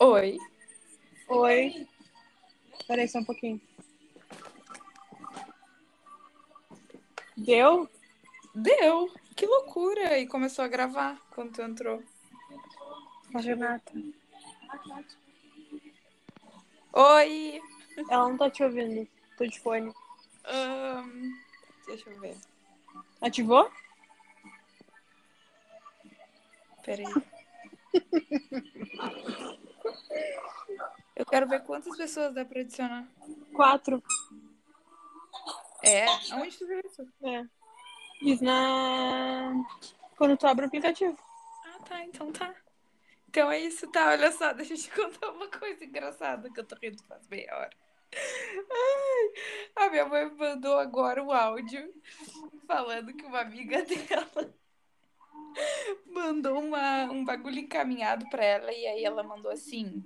[0.00, 0.38] Oi.
[1.28, 1.88] Oi.
[2.86, 3.60] Peraí só um pouquinho.
[7.36, 7.90] Deu?
[8.54, 9.12] Deu.
[9.34, 10.16] Que loucura.
[10.16, 12.00] E começou a gravar quando tu entrou.
[13.34, 13.92] Renata.
[16.92, 17.60] Oi.
[18.08, 19.08] Ela não tá te ouvindo.
[19.36, 19.92] Tô de fone.
[20.44, 21.32] Ahn,
[21.86, 22.36] deixa eu ver.
[23.20, 23.68] Ativou?
[26.84, 27.04] Peraí.
[31.38, 33.06] Quero ver quantas pessoas dá pra adicionar.
[33.54, 34.02] Quatro.
[35.84, 36.04] É?
[36.32, 37.06] Aonde tu viu isso?
[37.22, 37.46] É.
[38.20, 39.52] Diz na.
[40.16, 41.16] Quando tu abre o aplicativo.
[41.64, 42.04] Ah, tá.
[42.04, 42.52] Então tá.
[43.28, 44.08] Então é isso, tá?
[44.08, 47.56] Olha só, deixa eu te contar uma coisa engraçada que eu tô rindo faz meia
[47.56, 47.70] hora.
[49.76, 51.94] Ai, a minha mãe mandou agora um áudio
[52.66, 54.52] falando que uma amiga dela
[56.04, 60.02] mandou uma, um bagulho encaminhado pra ela e aí ela mandou assim.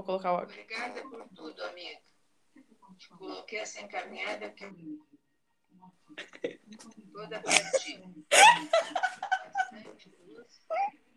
[0.00, 0.54] Vou colocar o áudio.
[0.62, 2.00] Obrigada por tudo, amiga.
[3.18, 4.64] Coloquei essa encaminhada que
[7.12, 8.02] toda pra ti.
[9.52, 10.64] Bastante luz,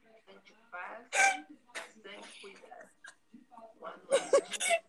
[0.04, 1.08] bastante paz,
[1.74, 2.90] bastante cuidado.
[3.80, 4.84] Boa noite.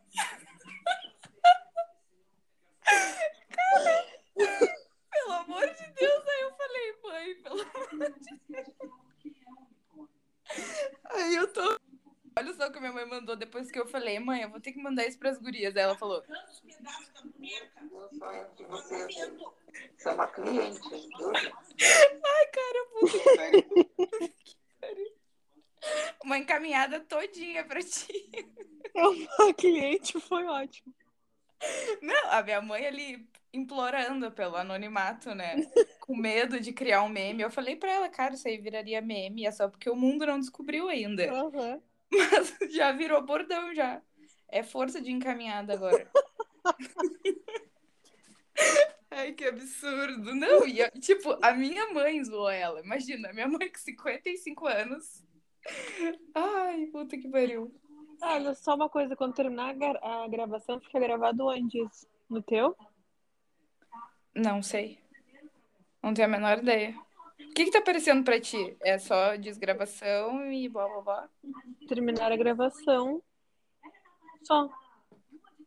[5.12, 8.68] Pelo amor de Deus, aí eu falei, mãe, pelo amor de Deus.
[11.11, 11.83] Aí eu tô.
[12.44, 14.70] Olha só o que minha mãe mandou depois que eu falei, mãe, eu vou ter
[14.72, 15.74] que mandar isso pras gurias.
[15.74, 16.22] Aí ela falou.
[18.68, 19.08] Você
[19.96, 20.80] você é uma cliente,
[22.22, 23.18] ai, cara, puta
[24.44, 25.12] que pariu.
[26.22, 28.30] Uma encaminhada todinha pra ti.
[28.94, 30.94] É uma cliente, foi ótimo.
[32.02, 35.56] Não, a minha mãe ali implorando pelo anonimato, né?
[35.98, 37.42] Com medo de criar um meme.
[37.42, 40.38] Eu falei pra ela, cara, isso aí viraria meme, é só porque o mundo não
[40.38, 41.32] descobriu ainda.
[41.32, 41.82] Aham.
[42.16, 44.00] Mas já virou bordão já.
[44.48, 46.10] É força de encaminhada agora.
[49.10, 50.34] Ai, que absurdo.
[50.34, 52.80] Não, e, tipo, a minha mãe zoou ela.
[52.80, 55.24] Imagina, minha mãe com 55 anos.
[56.34, 57.72] Ai, puta que pariu.
[58.20, 61.78] Ah, Olha, só uma coisa, quando terminar a gra- a gravação, fica gravado onde?
[61.84, 62.06] isso?
[62.28, 62.77] No teu?
[64.34, 64.98] Não sei.
[66.02, 66.94] Não tenho a menor ideia.
[67.54, 68.76] O que que tá aparecendo pra ti?
[68.80, 71.28] É só desgravação e blá blá blá?
[71.86, 73.22] Terminar a gravação.
[74.42, 74.68] Só.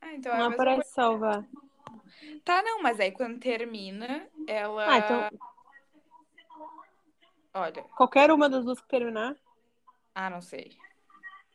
[0.01, 1.45] Ah, então é a Não mesma aparece salvar.
[1.45, 2.41] coisa.
[2.43, 4.85] Tá, não, mas aí quando termina, ela.
[4.85, 5.29] Ah, então
[7.53, 7.81] Olha.
[7.95, 9.37] qualquer uma das duas que terminar.
[10.13, 10.75] Ah, não sei.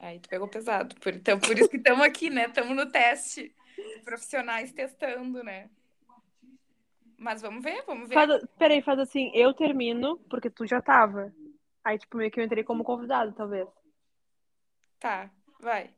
[0.01, 0.95] Aí tu pegou pesado.
[0.97, 2.47] Por, então, por isso que estamos aqui, né?
[2.47, 3.55] Estamos no teste.
[4.03, 5.69] Profissionais testando, né?
[7.23, 8.15] Mas vamos ver, vamos ver.
[8.17, 11.33] Faz, peraí, faz assim, eu termino, porque tu já tava.
[11.85, 13.69] Aí, tipo, meio que eu entrei como convidado, talvez.
[14.99, 15.31] Tá,
[15.61, 15.95] vai.